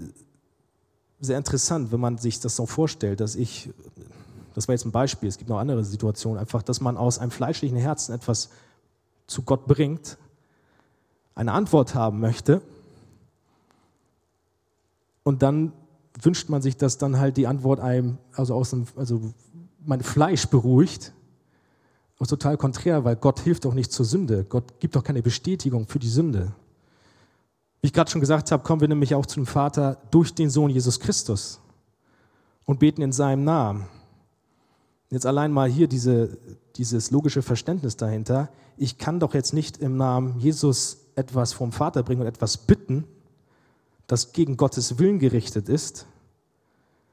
[1.20, 3.70] sehr interessant, wenn man sich das so vorstellt, dass ich,
[4.54, 7.30] das war jetzt ein Beispiel, es gibt noch andere Situationen, einfach, dass man aus einem
[7.30, 8.50] fleischlichen Herzen etwas
[9.26, 10.18] zu Gott bringt,
[11.34, 12.60] eine Antwort haben möchte
[15.28, 15.74] und dann
[16.22, 19.20] wünscht man sich, dass dann halt die Antwort einem, also aus dem, also
[19.84, 21.12] mein Fleisch beruhigt.
[22.18, 24.46] Ist total konträr, weil Gott hilft doch nicht zur Sünde.
[24.48, 26.54] Gott gibt doch keine Bestätigung für die Sünde.
[27.82, 30.70] Wie ich gerade schon gesagt habe, kommen wir nämlich auch zum Vater durch den Sohn
[30.70, 31.60] Jesus Christus
[32.64, 33.86] und beten in seinem Namen.
[35.10, 36.38] Jetzt allein mal hier diese,
[36.76, 38.48] dieses logische Verständnis dahinter.
[38.78, 43.04] Ich kann doch jetzt nicht im Namen Jesus etwas vom Vater bringen und etwas bitten,
[44.08, 46.06] das gegen Gottes Willen gerichtet ist.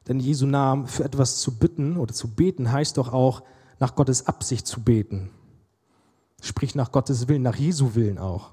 [0.07, 3.43] Denn Jesu Namen für etwas zu bitten oder zu beten heißt doch auch,
[3.79, 5.29] nach Gottes Absicht zu beten.
[6.41, 8.51] Sprich nach Gottes Willen, nach Jesu Willen auch.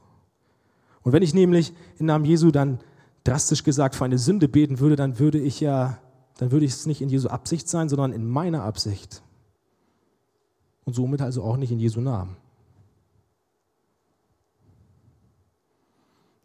[1.02, 2.80] Und wenn ich nämlich im Namen Jesu dann
[3.24, 5.98] drastisch gesagt für eine Sünde beten würde, dann würde ich ja,
[6.38, 9.22] dann würde es nicht in Jesu Absicht sein, sondern in meiner Absicht.
[10.84, 12.36] Und somit also auch nicht in Jesu Namen.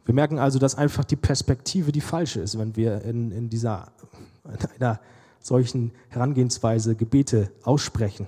[0.08, 3.92] Wir merken also, dass einfach die Perspektive die falsche ist, wenn wir in, in dieser
[4.46, 5.02] in einer
[5.42, 8.26] solchen Herangehensweise Gebete aussprechen.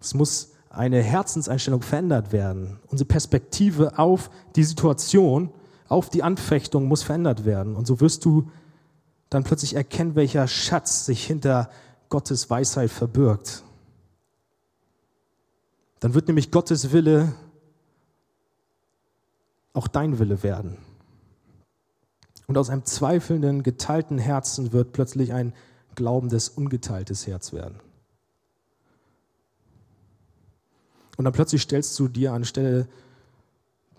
[0.00, 2.80] Es muss eine Herzenseinstellung verändert werden.
[2.88, 5.50] Unsere Perspektive auf die Situation,
[5.86, 7.76] auf die Anfechtung muss verändert werden.
[7.76, 8.50] Und so wirst du
[9.28, 11.70] dann plötzlich erkennen, welcher Schatz sich hinter
[12.08, 13.62] Gottes Weisheit verbirgt.
[16.00, 17.34] Dann wird nämlich Gottes Wille
[19.72, 20.78] auch dein Wille werden.
[22.46, 25.52] Und aus einem zweifelnden, geteilten Herzen wird plötzlich ein
[25.94, 27.78] glaubendes, ungeteiltes Herz werden.
[31.16, 32.88] Und dann plötzlich stellst du dir anstelle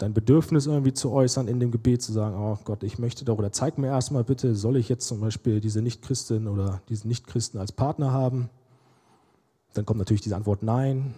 [0.02, 3.38] dein Bedürfnis irgendwie zu äußern in dem Gebet, zu sagen, oh Gott, ich möchte doch,
[3.38, 7.60] oder zeig mir erstmal bitte, soll ich jetzt zum Beispiel diese Nichtchristin oder diesen Nichtchristen
[7.60, 8.50] als Partner haben?
[9.74, 11.14] Dann kommt natürlich diese Antwort, nein.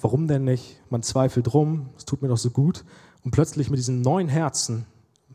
[0.00, 0.80] Warum denn nicht?
[0.90, 2.84] Man zweifelt rum, es tut mir doch so gut.
[3.24, 4.86] Und plötzlich mit diesem neuen Herzen,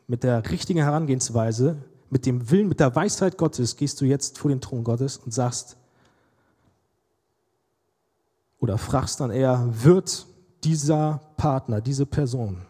[0.07, 1.77] mit der richtigen Herangehensweise,
[2.09, 5.33] mit dem Willen, mit der Weisheit Gottes, gehst du jetzt vor den Thron Gottes und
[5.33, 5.77] sagst,
[8.59, 10.25] oder fragst dann eher, wird
[10.63, 12.61] dieser Partner, diese Person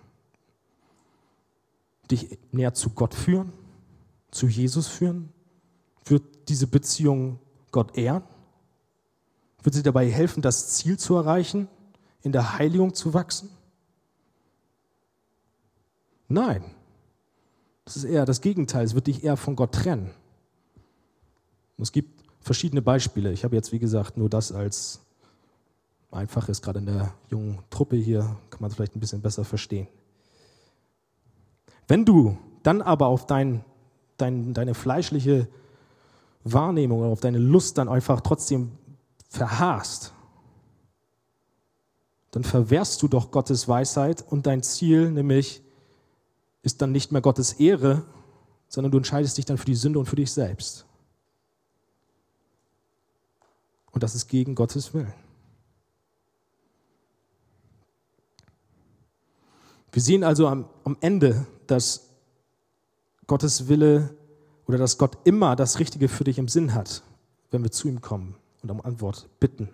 [2.11, 3.51] dich näher zu Gott führen,
[4.31, 5.29] zu Jesus führen?
[6.05, 7.39] Wird diese Beziehung
[7.71, 8.23] Gott ehren?
[9.63, 11.67] Wird sie dabei helfen, das Ziel zu erreichen,
[12.21, 13.49] in der Heiligung zu wachsen?
[16.27, 16.63] Nein.
[17.85, 18.85] Das ist eher das Gegenteil.
[18.85, 20.11] Es wird dich eher von Gott trennen.
[21.77, 23.31] Und es gibt verschiedene Beispiele.
[23.31, 25.01] Ich habe jetzt, wie gesagt, nur das als
[26.11, 29.45] einfach ist, gerade in der jungen Truppe hier, kann man es vielleicht ein bisschen besser
[29.45, 29.87] verstehen.
[31.87, 33.63] Wenn du dann aber auf dein,
[34.17, 35.47] dein, deine fleischliche
[36.43, 38.71] Wahrnehmung oder auf deine Lust dann einfach trotzdem
[39.29, 40.13] verharrst,
[42.31, 45.61] dann verwehrst du doch Gottes Weisheit und dein Ziel, nämlich
[46.61, 48.05] ist dann nicht mehr Gottes Ehre,
[48.67, 50.85] sondern du entscheidest dich dann für die Sünde und für dich selbst.
[53.91, 55.13] Und das ist gegen Gottes Willen.
[59.91, 62.09] Wir sehen also am, am Ende, dass
[63.25, 64.15] Gottes Wille
[64.67, 67.01] oder dass Gott immer das Richtige für dich im Sinn hat,
[67.51, 69.69] wenn wir zu ihm kommen und um Antwort bitten.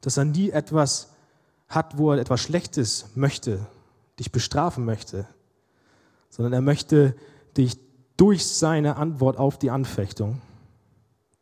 [0.00, 1.10] Dass er nie etwas
[1.68, 3.66] hat, wo er etwas Schlechtes möchte,
[4.18, 5.28] dich bestrafen möchte,
[6.30, 7.14] sondern er möchte
[7.56, 7.78] dich
[8.16, 10.40] durch seine Antwort auf die Anfechtung,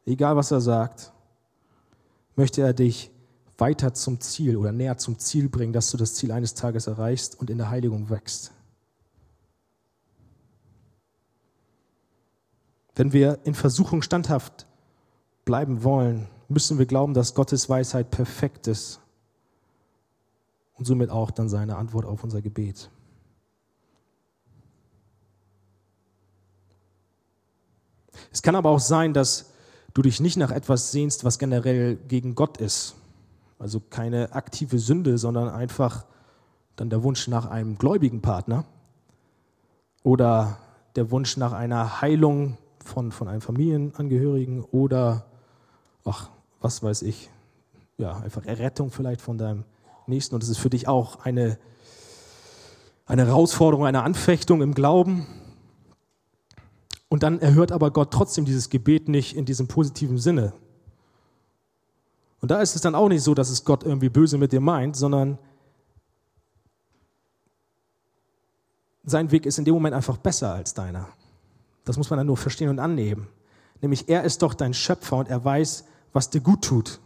[0.06, 1.12] egal was er sagt,
[2.34, 3.10] möchte er dich
[3.58, 7.38] weiter zum Ziel oder näher zum Ziel bringen, dass du das Ziel eines Tages erreichst
[7.38, 8.52] und in der Heiligung wächst.
[12.94, 14.66] Wenn wir in Versuchung standhaft
[15.44, 19.00] bleiben wollen, müssen wir glauben, dass Gottes Weisheit perfekt ist
[20.74, 22.90] und somit auch dann seine Antwort auf unser Gebet.
[28.32, 29.50] Es kann aber auch sein, dass
[29.94, 32.94] du dich nicht nach etwas sehnst, was generell gegen Gott ist.
[33.58, 36.04] Also keine aktive Sünde, sondern einfach
[36.76, 38.64] dann der Wunsch nach einem gläubigen Partner
[40.04, 40.58] oder
[40.94, 45.26] der Wunsch nach einer Heilung von, von einem Familienangehörigen oder,
[46.04, 47.30] ach, was weiß ich,
[47.98, 49.64] ja, einfach Errettung vielleicht von deinem
[50.06, 50.34] Nächsten.
[50.34, 51.58] Und es ist für dich auch eine,
[53.06, 55.26] eine Herausforderung, eine Anfechtung im Glauben.
[57.08, 60.52] Und dann erhört aber Gott trotzdem dieses Gebet nicht in diesem positiven Sinne.
[62.40, 64.60] Und da ist es dann auch nicht so, dass es Gott irgendwie böse mit dir
[64.60, 65.38] meint, sondern
[69.04, 71.08] sein Weg ist in dem Moment einfach besser als deiner.
[71.84, 73.28] Das muss man dann nur verstehen und annehmen.
[73.80, 77.00] Nämlich er ist doch dein Schöpfer und er weiß, was dir gut tut.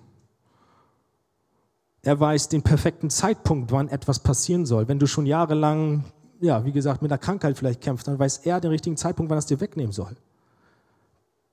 [2.02, 4.88] Er weiß den perfekten Zeitpunkt, wann etwas passieren soll.
[4.88, 6.04] Wenn du schon jahrelang,
[6.42, 9.37] ja, wie gesagt, mit einer Krankheit vielleicht kämpfst, dann weiß er den richtigen Zeitpunkt, wann
[9.37, 10.16] er es dir wegnehmen soll.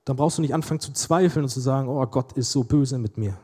[0.04, 2.98] Dann brauchst du nicht anfangen zu zweifeln und zu sagen, oh Gott ist so böse
[2.98, 3.38] mit mir.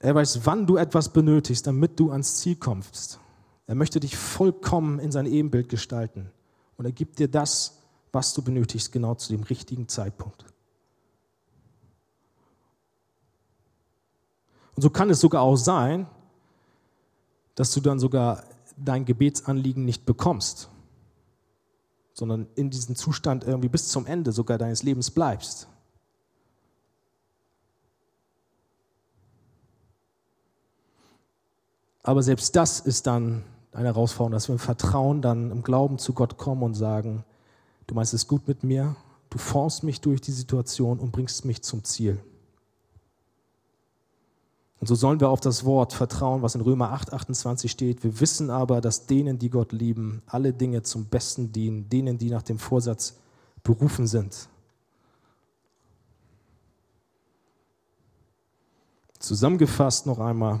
[0.00, 3.18] Er weiß, wann du etwas benötigst, damit du ans Ziel kommst.
[3.66, 6.30] Er möchte dich vollkommen in sein Ebenbild gestalten.
[6.76, 7.78] Und er gibt dir das,
[8.12, 10.44] was du benötigst, genau zu dem richtigen Zeitpunkt.
[14.76, 16.06] Und so kann es sogar auch sein,
[17.58, 18.44] dass du dann sogar
[18.76, 20.68] dein Gebetsanliegen nicht bekommst,
[22.12, 25.66] sondern in diesem Zustand irgendwie bis zum Ende sogar deines Lebens bleibst.
[32.04, 33.42] Aber selbst das ist dann
[33.72, 37.24] eine Herausforderung, dass wir im Vertrauen dann im Glauben zu Gott kommen und sagen,
[37.88, 38.94] du meinst es gut mit mir,
[39.30, 42.20] du formst mich durch die Situation und bringst mich zum Ziel.
[44.80, 48.04] Und so sollen wir auf das Wort vertrauen, was in Römer 8, 28 steht.
[48.04, 52.30] Wir wissen aber, dass denen, die Gott lieben, alle Dinge zum Besten dienen, denen, die
[52.30, 53.18] nach dem Vorsatz
[53.64, 54.48] berufen sind.
[59.18, 60.60] Zusammengefasst noch einmal,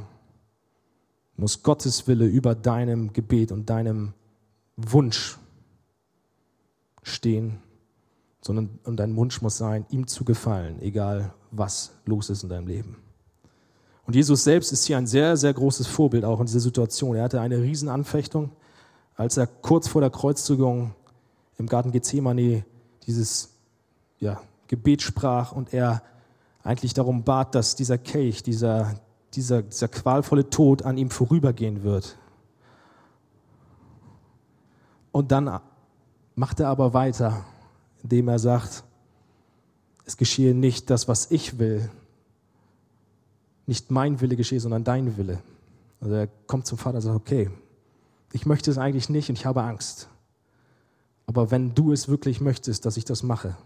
[1.36, 4.14] muss Gottes Wille über deinem Gebet und deinem
[4.76, 5.38] Wunsch
[7.04, 7.62] stehen,
[8.40, 12.66] sondern und dein Wunsch muss sein, ihm zu gefallen, egal was los ist in deinem
[12.66, 12.96] Leben.
[14.08, 17.14] Und Jesus selbst ist hier ein sehr, sehr großes Vorbild auch in dieser Situation.
[17.14, 18.50] Er hatte eine Riesenanfechtung,
[19.14, 20.94] als er kurz vor der Kreuzzügung
[21.58, 22.64] im Garten Gethsemane
[23.06, 23.50] dieses
[24.18, 26.02] ja, Gebet sprach und er
[26.62, 28.94] eigentlich darum bat, dass dieser Kelch, dieser,
[29.34, 32.16] dieser, dieser qualvolle Tod an ihm vorübergehen wird.
[35.12, 35.60] Und dann
[36.34, 37.44] macht er aber weiter,
[38.02, 38.84] indem er sagt,
[40.06, 41.90] es geschehe nicht das, was ich will,
[43.68, 45.40] nicht mein Wille geschehe, sondern dein Wille.
[46.00, 47.50] Also er kommt zum Vater und sagt, okay,
[48.32, 50.08] ich möchte es eigentlich nicht und ich habe Angst.
[51.26, 53.56] Aber wenn du es wirklich möchtest, dass ich das mache,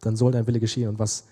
[0.00, 0.88] dann soll dein Wille geschehen.
[0.88, 1.24] Und was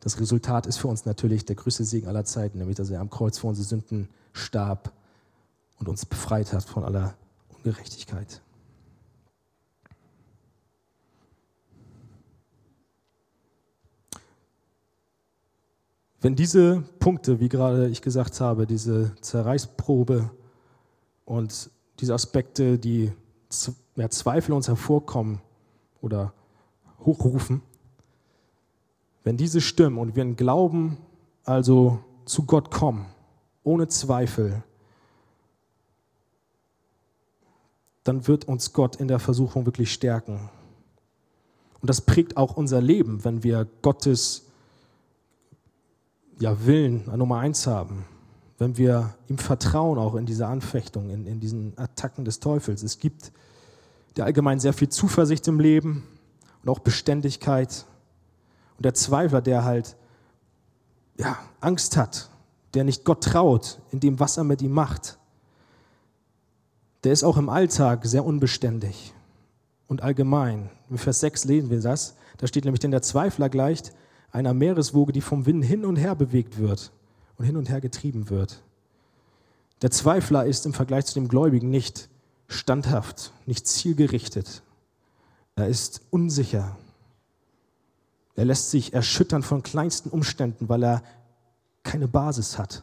[0.00, 3.10] das Resultat ist für uns natürlich der größte Segen aller Zeiten, nämlich dass er am
[3.10, 4.92] Kreuz vor unsere Sünden starb
[5.78, 7.14] und uns befreit hat von aller
[7.48, 8.40] Ungerechtigkeit.
[16.22, 20.30] Wenn diese Punkte, wie gerade ich gesagt habe, diese Zerreißprobe
[21.24, 23.10] und diese Aspekte, die
[23.96, 25.40] ja, Zweifel uns hervorkommen
[26.00, 26.32] oder
[27.04, 27.60] hochrufen,
[29.24, 30.96] wenn diese stimmen und wir in Glauben
[31.44, 33.06] also zu Gott kommen,
[33.64, 34.62] ohne Zweifel,
[38.04, 40.50] dann wird uns Gott in der Versuchung wirklich stärken.
[41.80, 44.51] Und das prägt auch unser Leben, wenn wir Gottes
[46.42, 48.04] ja, Willen an Nummer eins haben,
[48.58, 52.82] wenn wir ihm vertrauen, auch in diese Anfechtung, in, in diesen Attacken des Teufels.
[52.82, 53.32] Es gibt
[54.16, 56.02] der allgemein sehr viel Zuversicht im Leben
[56.62, 57.86] und auch Beständigkeit.
[58.76, 59.96] Und der Zweifler, der halt
[61.16, 62.28] ja, Angst hat,
[62.74, 65.18] der nicht Gott traut in dem, was er mit ihm macht,
[67.04, 69.14] der ist auch im Alltag sehr unbeständig
[69.86, 70.70] und allgemein.
[70.90, 72.16] In Vers 6 lesen wir das.
[72.38, 73.92] Da steht nämlich, denn der Zweifler gleicht
[74.32, 76.90] einer Meereswoge, die vom Wind hin und her bewegt wird
[77.36, 78.62] und hin und her getrieben wird.
[79.82, 82.08] Der Zweifler ist im Vergleich zu dem Gläubigen nicht
[82.48, 84.62] standhaft, nicht zielgerichtet.
[85.54, 86.76] Er ist unsicher.
[88.34, 91.02] Er lässt sich erschüttern von kleinsten Umständen, weil er
[91.82, 92.82] keine Basis hat.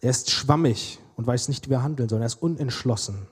[0.00, 2.20] Er ist schwammig und weiß nicht, wie er handeln soll.
[2.20, 3.26] Er ist unentschlossen,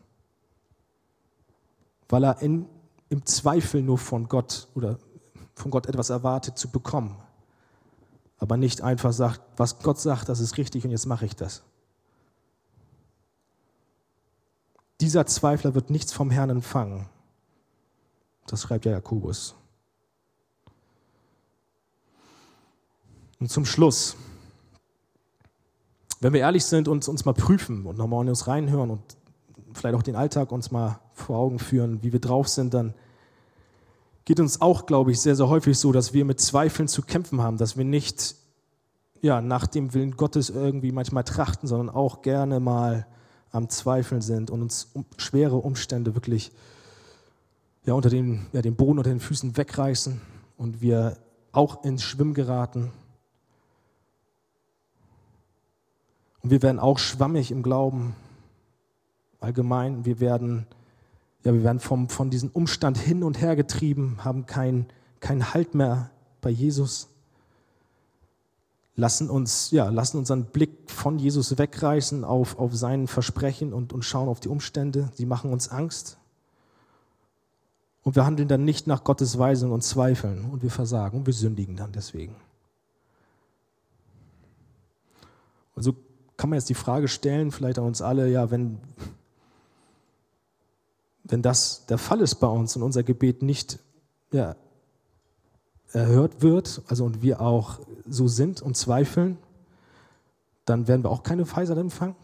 [2.08, 2.66] weil er in
[3.12, 4.98] im Zweifel nur von Gott oder
[5.54, 7.14] von Gott etwas erwartet zu bekommen.
[8.38, 11.62] Aber nicht einfach sagt, was Gott sagt, das ist richtig und jetzt mache ich das.
[15.02, 17.06] Dieser Zweifler wird nichts vom Herrn empfangen.
[18.46, 19.54] Das schreibt ja Jakobus.
[23.40, 24.16] Und zum Schluss,
[26.20, 29.02] wenn wir ehrlich sind und uns mal prüfen und nochmal in uns reinhören und
[29.74, 32.94] vielleicht auch den Alltag uns mal vor Augen führen, wie wir drauf sind, dann
[34.24, 37.42] geht uns auch, glaube ich, sehr, sehr häufig so, dass wir mit Zweifeln zu kämpfen
[37.42, 38.36] haben, dass wir nicht
[39.20, 43.06] ja, nach dem Willen Gottes irgendwie manchmal trachten, sondern auch gerne mal
[43.52, 46.52] am Zweifeln sind und uns um, schwere Umstände wirklich
[47.84, 50.20] ja, unter den, ja, den Boden unter den Füßen wegreißen
[50.56, 51.16] und wir
[51.52, 52.90] auch ins Schwimmen geraten.
[56.42, 58.16] Und wir werden auch schwammig im Glauben
[59.40, 60.04] allgemein.
[60.04, 60.66] Wir werden,
[61.44, 64.86] ja, wir werden vom, von diesem Umstand hin und her getrieben, haben keinen
[65.22, 67.08] kein Halt mehr bei Jesus.
[68.94, 74.04] Lassen uns, ja, lassen unseren Blick von Jesus wegreißen auf, auf sein Versprechen und, und
[74.04, 75.10] schauen auf die Umstände.
[75.14, 76.18] Sie machen uns Angst.
[78.02, 81.32] Und wir handeln dann nicht nach Gottes Weisung und zweifeln und wir versagen und wir
[81.32, 82.34] sündigen dann deswegen.
[85.74, 85.94] Also
[86.36, 88.78] kann man jetzt die Frage stellen, vielleicht an uns alle, ja, wenn,
[91.24, 93.78] wenn das der Fall ist bei uns und unser Gebet nicht
[94.32, 94.56] ja,
[95.92, 99.38] erhört wird, also und wir auch so sind und zweifeln,
[100.64, 102.16] dann werden wir auch keine Weisheit empfangen.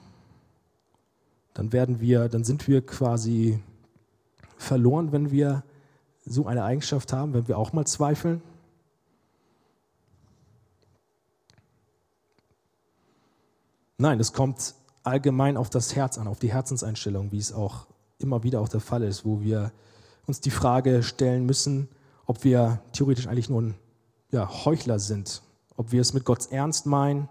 [1.54, 3.60] Dann werden wir, dann sind wir quasi
[4.56, 5.64] verloren, wenn wir
[6.24, 8.42] so eine Eigenschaft haben, wenn wir auch mal zweifeln?
[13.96, 17.86] Nein, es kommt allgemein auf das Herz an, auf die Herzenseinstellung, wie es auch
[18.18, 19.72] immer wieder auch der Fall ist, wo wir
[20.26, 21.88] uns die Frage stellen müssen,
[22.26, 23.74] ob wir theoretisch eigentlich nur ein
[24.30, 25.42] ja, Heuchler sind,
[25.76, 27.28] ob wir es mit Gott ernst meinen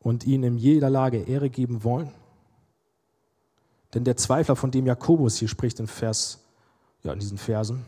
[0.00, 2.12] und ihn in jeder Lage Ehre geben wollen.
[3.92, 6.40] Denn der Zweifler, von dem Jakobus hier spricht in Vers,
[7.02, 7.84] ja, in diesen Versen,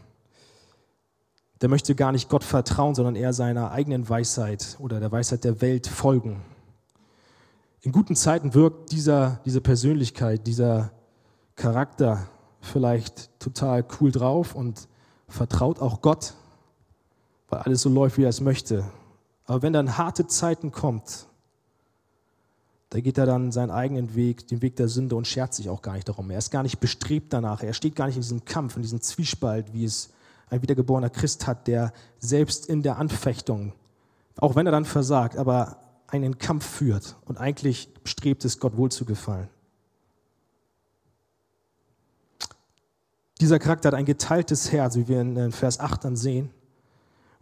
[1.61, 5.61] der möchte gar nicht Gott vertrauen, sondern eher seiner eigenen Weisheit oder der Weisheit der
[5.61, 6.43] Welt folgen.
[7.81, 10.93] In guten Zeiten wirkt dieser, diese Persönlichkeit, dieser
[11.59, 12.29] Charakter
[12.61, 14.89] vielleicht total cool drauf und
[15.27, 16.35] vertraut auch Gott,
[17.49, 18.85] weil alles so läuft, wie er es möchte.
[19.45, 21.27] Aber wenn dann harte Zeiten kommt,
[22.91, 25.83] da geht er dann seinen eigenen Weg, den Weg der Sünde und schert sich auch
[25.83, 26.31] gar nicht darum.
[26.31, 27.63] Er ist gar nicht bestrebt danach.
[27.63, 30.11] Er steht gar nicht in diesem Kampf, in diesem Zwiespalt, wie es
[30.49, 33.73] ein wiedergeborener Christ hat, der selbst in der Anfechtung,
[34.37, 38.91] auch wenn er dann versagt, aber einen Kampf führt und eigentlich strebt es, Gott wohl
[38.91, 39.49] zu gefallen.
[43.41, 46.51] Dieser Charakter hat ein geteiltes Herz, wie wir in Vers 8 dann sehen,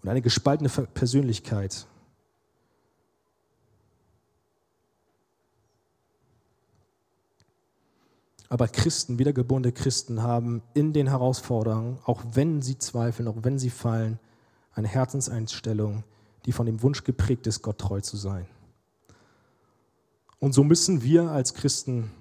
[0.02, 1.86] und eine gespaltene Persönlichkeit.
[8.48, 13.70] Aber Christen, wiedergeborene Christen, haben in den Herausforderungen, auch wenn sie zweifeln, auch wenn sie
[13.70, 14.20] fallen,
[14.72, 16.04] eine Herzenseinstellung,
[16.44, 18.46] die von dem Wunsch geprägt ist, Gott treu zu sein.
[20.38, 22.12] Und so müssen wir als Christen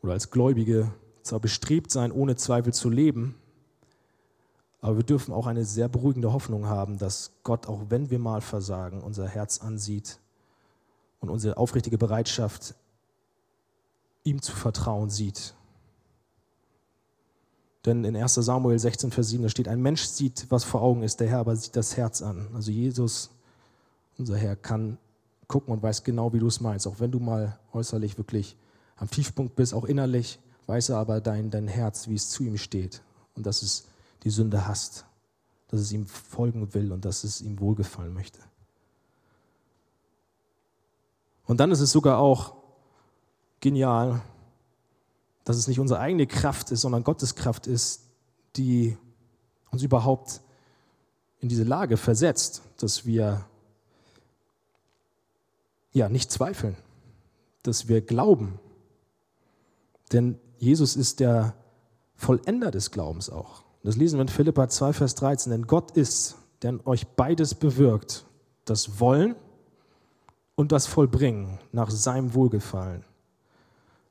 [0.00, 0.92] oder als Gläubige
[1.24, 3.34] zwar bestrebt sein, ohne Zweifel zu leben,
[4.80, 8.42] aber wir dürfen auch eine sehr beruhigende Hoffnung haben, dass Gott, auch wenn wir mal
[8.42, 10.18] versagen, unser Herz ansieht
[11.20, 12.74] und unsere aufrichtige Bereitschaft
[14.24, 15.54] ihm zu vertrauen sieht.
[17.86, 21.02] Denn in 1 Samuel 16, Vers 7, da steht, ein Mensch sieht, was vor Augen
[21.02, 22.48] ist, der Herr aber sieht das Herz an.
[22.54, 23.30] Also Jesus,
[24.18, 24.98] unser Herr, kann
[25.48, 26.86] gucken und weiß genau, wie du es meinst.
[26.86, 28.56] Auch wenn du mal äußerlich wirklich
[28.96, 32.56] am Tiefpunkt bist, auch innerlich, weiß er aber dein, dein Herz, wie es zu ihm
[32.56, 33.02] steht.
[33.34, 33.86] Und dass es
[34.22, 35.04] die Sünde hasst,
[35.68, 38.40] dass es ihm folgen will und dass es ihm wohlgefallen möchte.
[41.46, 42.54] Und dann ist es sogar auch
[43.60, 44.22] genial,
[45.44, 48.02] dass es nicht unsere eigene Kraft ist, sondern Gottes Kraft ist,
[48.56, 48.96] die
[49.70, 50.40] uns überhaupt
[51.40, 53.44] in diese Lage versetzt, dass wir
[55.92, 56.76] ja nicht zweifeln,
[57.62, 58.58] dass wir glauben.
[60.12, 61.54] Denn Jesus ist der
[62.16, 63.62] Vollender des Glaubens auch.
[63.82, 65.52] Das lesen wir in Philippa 2, Vers 13.
[65.52, 68.24] Denn Gott ist, der in euch beides bewirkt,
[68.64, 69.36] das Wollen
[70.54, 73.04] und das Vollbringen nach seinem Wohlgefallen.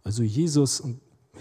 [0.04, 0.84] Also Jesus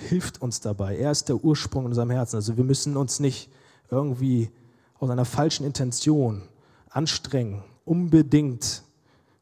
[0.08, 0.96] hilft uns dabei.
[0.96, 2.36] Er ist der Ursprung in unserem Herzen.
[2.36, 3.50] Also wir müssen uns nicht
[3.90, 4.50] irgendwie
[4.98, 6.42] aus einer falschen Intention
[6.88, 8.82] anstrengen, unbedingt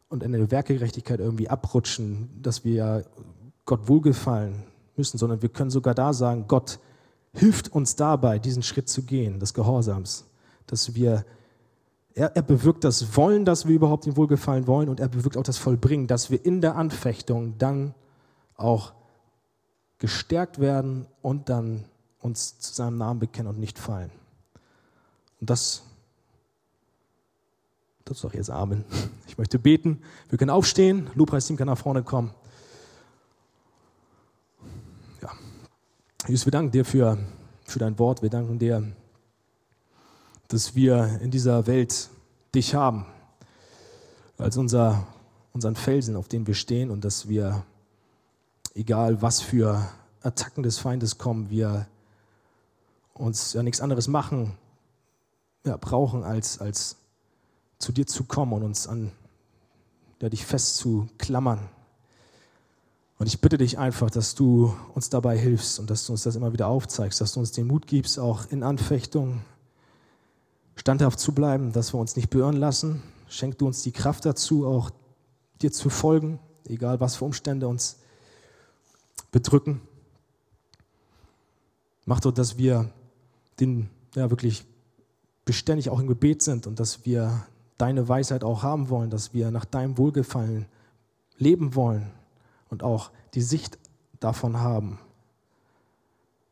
[0.08, 3.04] und in der Werkgerechtigkeit irgendwie abrutschen, dass wir
[3.66, 4.64] Gott wohlgefallen
[5.01, 6.78] müssen, sondern wir können sogar da sagen, Gott
[7.32, 10.26] hilft uns dabei, diesen Schritt zu gehen, des Gehorsams,
[10.66, 11.24] dass wir
[12.14, 15.42] er, er, bewirkt das Wollen, dass wir überhaupt ihm wohlgefallen wollen und er bewirkt auch
[15.44, 17.94] das Vollbringen, dass wir in der Anfechtung dann
[18.57, 18.92] auch
[19.98, 21.84] gestärkt werden und dann
[22.20, 24.11] uns zu seinem Namen bekennen und nicht fallen.
[25.40, 25.82] Und das,
[28.05, 28.84] das ist doch jetzt Amen.
[29.26, 30.03] Ich möchte beten.
[30.28, 31.09] Wir können aufstehen.
[31.14, 32.34] Lobpreisteam kann nach vorne kommen.
[36.31, 37.18] Jesus, wir danken dir für,
[37.64, 38.22] für dein Wort.
[38.22, 38.93] Wir danken dir,
[40.47, 42.09] dass wir in dieser Welt
[42.55, 43.05] dich haben,
[44.39, 45.09] als unser,
[45.53, 47.64] unseren Felsen, auf dem wir stehen und dass wir,
[48.76, 49.89] egal was für
[50.22, 51.89] Attacken des Feindes kommen, wir
[53.12, 54.57] uns ja nichts anderes machen,
[55.66, 56.95] ja, brauchen, als, als
[57.81, 59.11] zu dir zu kommen und uns an
[60.22, 61.68] ja, dich festzuklammern.
[63.20, 66.36] Und ich bitte dich einfach, dass du uns dabei hilfst und dass du uns das
[66.36, 69.42] immer wieder aufzeigst, dass du uns den Mut gibst, auch in Anfechtung
[70.74, 73.02] standhaft zu bleiben, dass wir uns nicht beirren lassen.
[73.28, 74.88] Schenk du uns die Kraft dazu, auch
[75.60, 77.98] dir zu folgen, egal was für Umstände uns
[79.30, 79.82] bedrücken.
[82.06, 82.90] Mach doch, dass wir
[83.60, 84.64] den, ja, wirklich
[85.44, 87.44] beständig auch im Gebet sind und dass wir
[87.76, 90.64] deine Weisheit auch haben wollen, dass wir nach deinem Wohlgefallen
[91.36, 92.10] leben wollen
[92.70, 93.78] und auch die Sicht
[94.20, 94.98] davon haben,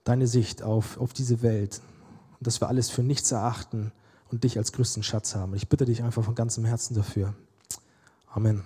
[0.05, 1.81] deine Sicht auf, auf diese Welt
[2.39, 3.93] und dass wir alles für nichts erachten
[4.31, 5.55] und dich als größten Schatz haben.
[5.55, 7.35] Ich bitte dich einfach von ganzem Herzen dafür.
[8.27, 8.65] Amen.